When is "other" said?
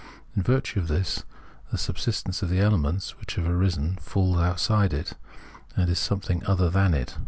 6.47-6.71